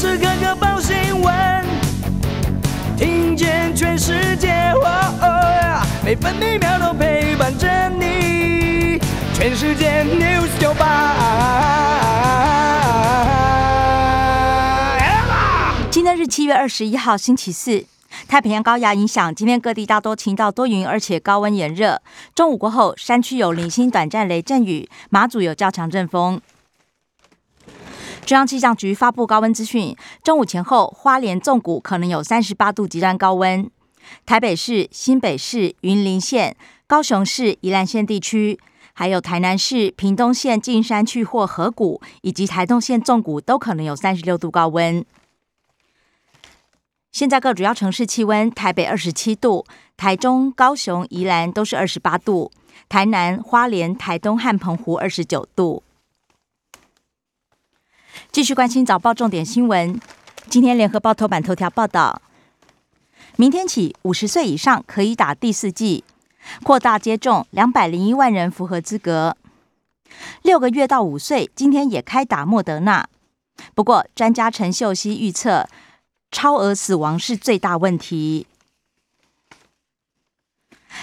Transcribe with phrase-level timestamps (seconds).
[0.00, 1.62] 时刻刻报新闻，
[2.96, 4.72] 听见全世界，
[6.02, 8.98] 每分每秒都陪伴着你。
[9.34, 11.14] 全世界 news 九八。
[15.90, 17.84] 今天是七月二十一号，星期四。
[18.26, 22.00] 太平洋高压影响，今天各地大多晴到多云，而且高温炎热。
[22.34, 26.40] 中午过后，山区有零星短暂雷阵雨，马祖有较强阵风。
[28.26, 33.68] 中央气象局发布高温资讯，中午前后，花莲纵谷可能有三十八度极端高温，
[34.24, 36.56] 台北市、新北市、云林县、
[36.86, 38.58] 高雄市、宜兰县地区，
[38.92, 45.04] 还有台南市、屏东县近山区或河谷，以及台东县纵谷都可能有三十六度高温。
[47.10, 52.52] 现在各主要城市气温：台北二十七度，台中、高雄、宜兰都是二十八度，
[52.88, 55.82] 台南、花莲、台东和澎湖二十九度。
[58.32, 60.00] 继续关心早报重点新闻。
[60.48, 62.22] 今天联合报头版头条报道：
[63.34, 66.04] 明天起，五十岁以上可以打第四剂，
[66.62, 69.36] 扩大接种，两百零一万人符合资格。
[70.42, 73.08] 六个月到五岁，今天也开打莫德纳。
[73.74, 75.68] 不过，专家陈秀熙预测。
[76.30, 78.46] 超额死亡是最大问题。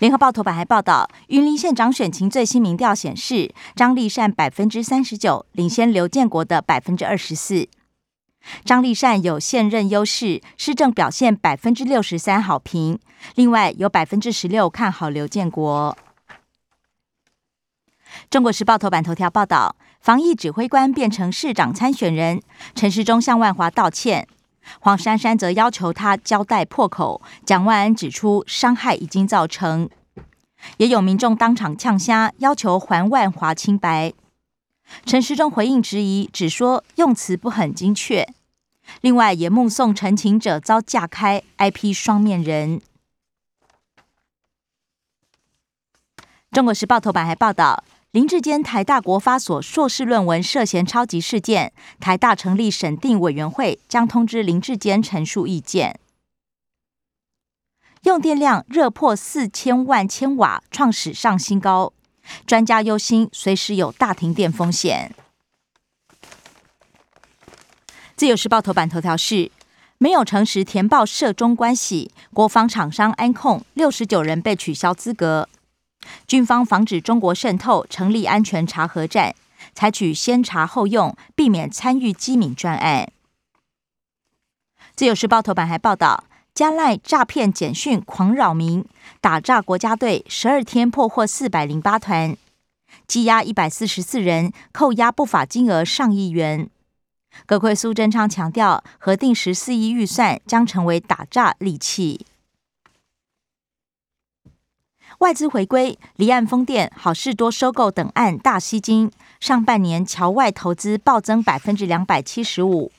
[0.00, 7.68] 联合报头版还报道，云林县长选情最新民调显示，张立善百分之三十九，领先刘建国的百分之二十四。
[8.64, 12.98] 张立善有现任优势，施政表现百分之六十三好评，
[13.34, 15.94] 另外有百分之十六看好刘建国。
[18.30, 22.40] 中国时报头版头条报道，防疫指挥官变成市长参选人，
[22.74, 24.26] 陈时中向万华道歉。
[24.80, 29.88] 黄珊珊则要求他交代破口，蒋万安指出伤害已经造成，
[30.76, 34.12] 也有民众当场呛虾，要求还万华清白。
[35.06, 38.28] 陈时中回应质疑，只说用词不很精确。
[39.00, 42.80] 另外也目送陈情者遭架开，IP 双面人。
[46.50, 47.84] 中国时报头版还报道。
[48.12, 56.00] 林志坚台大国发所硕士论文涉嫌抄袭事件，台大成立审定委员会，将通知林志坚陈述意见。
[58.02, 61.92] 用电量热破四千万千瓦，创史上新高，
[62.44, 65.14] 专家忧心随时有大停电风险。
[68.16, 69.52] 自由时报头版头条是：
[69.98, 75.48] 没有诚实填报涉中关系，国防厂商安控六十九人被取消资格。
[76.26, 79.34] 军方防止中国渗透，成立安全查核站，
[79.74, 83.10] 采取先查后用，避免参与机敏专案。
[84.94, 86.24] 自由时报头版还报道，
[86.54, 88.84] 加赖诈骗简讯狂扰民，
[89.20, 92.36] 打诈国家队十二天破获四百零八团，
[93.06, 96.68] 羁押一百四十四人，扣押不法金额上亿元。
[97.46, 102.26] 葛奎苏贞昌强调，核定十四亿预算将成为打诈利器。
[105.20, 109.10] 外资回归，离岸风电、好事多收购等案大吸金。
[109.38, 112.90] 上半年侨外投资暴增百分之两百七十五，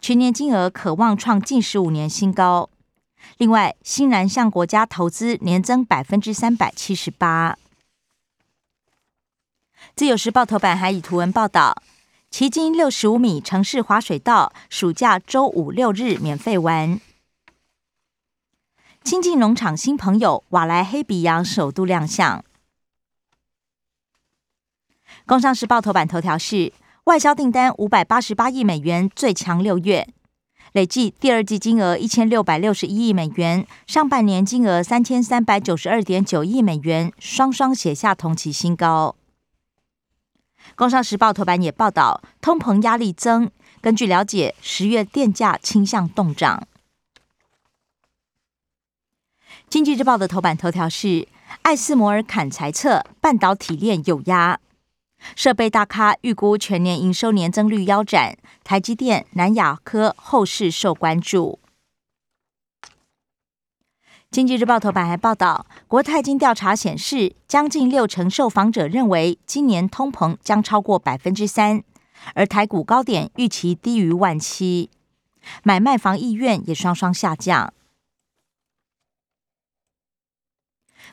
[0.00, 2.70] 全年金额可望创近十五年新高。
[3.38, 7.58] 另外，新南向国家投资年增百分之三百七十八。
[9.96, 11.82] 自由时报头版还以图文报道：
[12.30, 17.00] 奇经六十五米城市滑水道，暑假周五六日免费玩。
[19.04, 22.42] 亲近农场新朋友瓦莱黑鼻羊首度亮相。
[25.26, 26.72] 工商时报头版头条是
[27.04, 30.08] 外销订单五百八十八亿美元，最强六月，
[30.72, 39.14] 累计第二季金额一千六百六十一亿美元，上半年金额三千三百九十二点九亿美元，双双写下同期新高。
[40.74, 43.50] 工商时报头版也报道，通膨压力增，
[43.82, 46.66] 根据了解，十月电价倾向动涨。
[49.68, 51.26] 经济日报的头版头条是：
[51.62, 54.60] 艾斯摩尔砍财测半导体链有压，
[55.34, 61.58] 设备大咖预估全年营收年增率腰斩，台积电、南亚科后市受关注。
[64.30, 71.82] 经济日报头版还报道，国泰金调查显示，将近六成受访者认为今年通膨将超过百分之三，
[72.34, 74.90] 而台股高点预期低于万七，
[75.62, 77.72] 买卖房意愿也双双下降。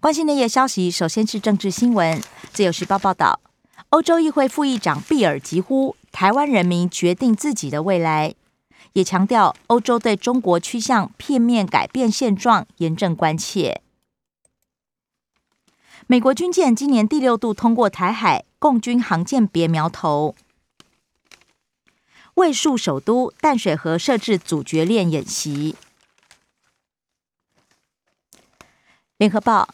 [0.00, 2.22] 关心内页消息，首先是政治新闻。
[2.52, 3.40] 自由时报报道，
[3.88, 8.36] 欧洲议会副议长比尔疾呼台湾人民决定自己的未来，
[8.92, 13.82] 也强调欧洲对中国趋向片面改变现状严正关切。
[16.06, 20.36] 美国军舰今年第六度通过台海，共军航舰别苗头。
[22.34, 25.74] 卫戍首都淡水河设置阻绝链演习。
[29.16, 29.68] 联合报：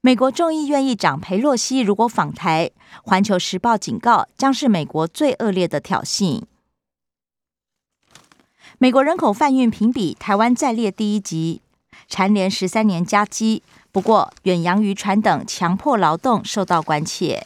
[0.00, 2.70] 美国众议院议长佩洛西如果访台，
[3.02, 6.44] 环球时报警告将是美国最恶劣的挑衅。
[8.78, 11.62] 美国人口贩运评比，台湾再列第一级，
[12.06, 13.64] 蝉联十三年加基。
[13.90, 17.44] 不过，远洋渔船等强迫劳动受到关切。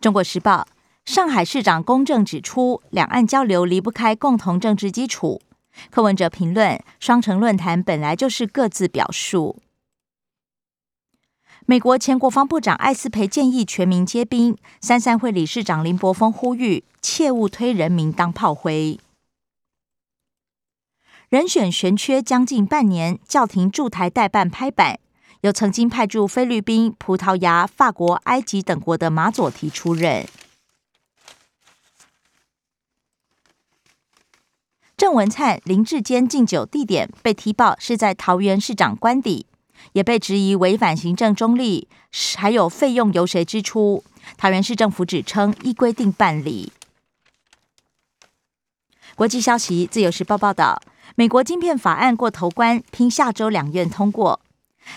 [0.00, 0.68] 中国时报：
[1.04, 5.42] 上海市长公正指出，两岸交流离不开共同政治基础。
[5.90, 9.62] 柯文哲评论：双城论坛本来就是各自表述。
[11.68, 14.56] 美国前国防部长艾斯培建议全民皆兵。
[14.80, 19.00] 三三会理事长林柏峰呼吁切勿推人民当炮灰。
[21.28, 25.00] 人选悬缺将近半年，教廷驻台代办拍板，
[25.40, 30.24] 由曾经派驻菲律宾、葡萄牙、法国、埃及等国的马佐提出任。
[35.06, 39.46] 郑文灿、林志坚敬酒地点被踢爆是在桃园市长官邸，
[39.92, 41.86] 也被质疑违反行政中立，
[42.36, 44.02] 还有费用由谁支出？
[44.36, 46.72] 桃园市政府指称依规定办理。
[49.14, 50.82] 国际消息，自由时报报道，
[51.14, 54.40] 美国晶片法案过头关，拼下周两院通过，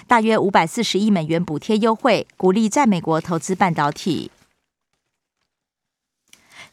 [0.07, 4.31] 大约五百四十亿美元补贴优惠，鼓励在美国投资半导体。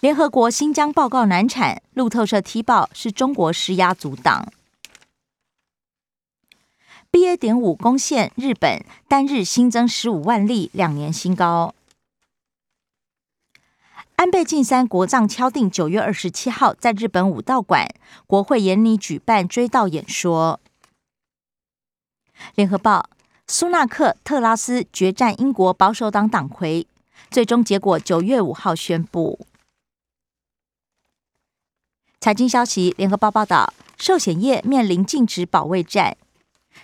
[0.07, 4.53] 联合国新疆报告难产，路透社踢爆是中国施压阻挡。
[7.11, 7.37] BA.
[7.37, 11.75] 点五攻陷日本，单日新增十五万例，两年新高。
[14.15, 17.93] 安倍晋三国葬敲定九月二十七号在日本武道馆，
[18.29, 20.61] 国会严拟举办追悼演说。
[22.55, 23.11] 联合报：
[23.49, 26.87] 苏纳克特拉斯决战英国保守党党魁，
[27.29, 29.45] 最终结果九月五号宣布。
[32.21, 36.17] 财经消息：联合报报道，寿险业面临禁止保卫战。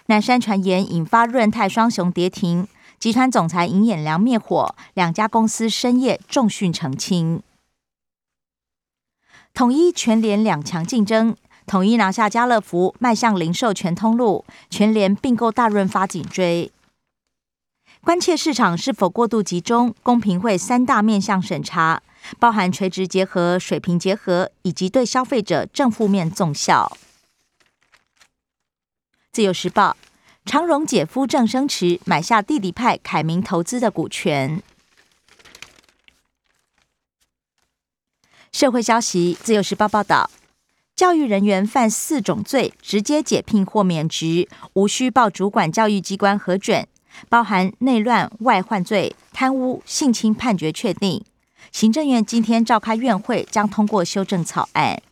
[0.06, 2.68] 南山传言引发润泰双雄跌停，
[2.98, 7.42] 集团总裁尹衍良灭火，两家公司深夜重讯澄清。
[9.52, 11.36] 统一全联两强竞争，
[11.66, 16.70] 统一拿下家乐福，迈向零售全通路；全联并购大润发紧追。
[18.02, 22.02] 关切市场是否过度集中，公平会三大面向审查。
[22.38, 26.96] 包含垂直结合、水平结合，以及对消费者正负面纵效。
[29.30, 29.96] 自由时报：
[30.44, 34.62] 长荣姐夫郑生池买下弟弟派凯明投资的股权。
[38.52, 40.30] 社会消息：自由时报报道，
[40.94, 46.86] 教育人员犯四种罪，直接解聘或免职，无需报主管教育机关核准，
[47.30, 51.24] 包含内乱、外患罪、贪污、性侵，判决确定。
[51.70, 55.02] 行政院今天召开院会，将通过修正草案。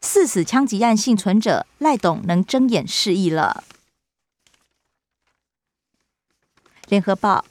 [0.00, 3.64] 四死枪击案幸存者赖董能睁眼示意了。
[6.88, 7.44] 联合报：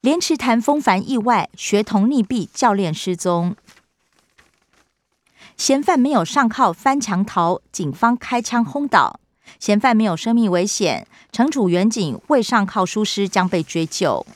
[0.00, 3.56] 莲池潭风帆意外，学童溺毙，教练失踪。
[5.56, 9.20] 嫌犯没有上铐翻墙逃，警方开枪轰倒。
[9.58, 14.26] 嫌犯没有生命危险，惩处员警未上铐疏失将被追究。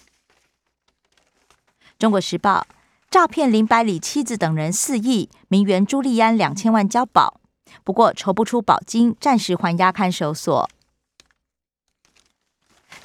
[2.02, 2.66] 中国时报
[3.12, 7.40] 诈骗林百里妻子等人四亿，名媛朱利安两千万交保，
[7.84, 10.68] 不过筹不出保金，暂时还押看守所。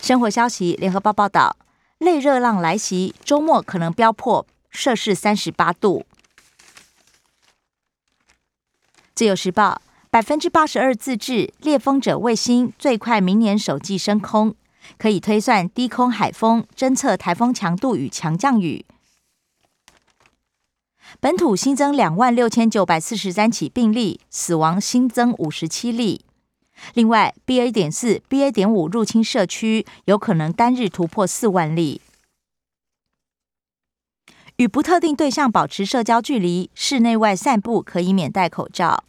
[0.01, 1.57] 生活消息，联合报报道，
[1.99, 6.03] 类热浪来袭，周末可能飙破摄氏三十八度。
[9.13, 9.79] 自由时报
[10.09, 14.55] 百分之八十二自制猎风者卫星最快明年首季升空。
[14.97, 18.85] 可以推算低空海风，侦测台风强度与强降雨。
[21.19, 26.25] 本土新增两万六千九百四十三起病例，死亡新增五十七例。
[26.93, 27.71] 另外，BA.
[27.71, 28.51] 点四、BA.
[28.51, 32.01] 点五入侵社区，有可能单日突破四万例。
[34.57, 39.03] 与不特定对象保持社交距离，室内外散步可以免戴口罩。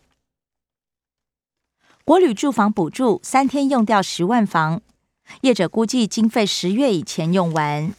[2.04, 4.80] 国旅住房补助三天用掉十万房。
[5.42, 7.94] 业者估计经费十月以前用完。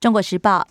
[0.00, 0.68] 中国时报：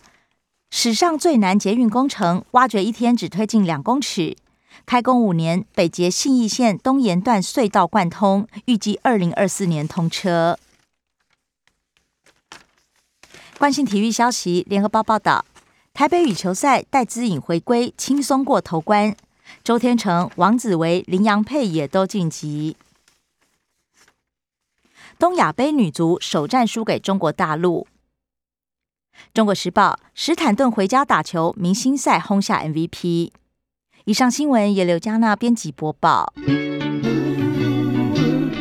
[0.69, 4.37] 史上最难捷运工程，挖掘一天只推进两公尺，
[4.85, 10.57] 开工五年，北捷信义线东延段隧道贯通，预计二零二四年通车。
[13.57, 15.43] 关心体育消息，联合报报道：
[15.93, 19.15] 台北羽球赛戴资颖回归，轻松过头关，
[19.63, 22.77] 周天成、王子维、林洋佩也都晋级。
[25.19, 27.87] 东亚杯女足首战输给中国大陆。
[29.33, 33.31] 中国时报：史坦顿回家打球，明星赛轰下 MVP。
[34.05, 36.31] 以上新闻由刘嘉娜编辑播报。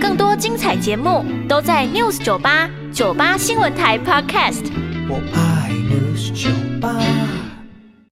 [0.01, 4.65] 更多精彩节目都在 News 九八九八新闻台 Podcast。
[5.09, 7.36] 我爱 News 酒吧。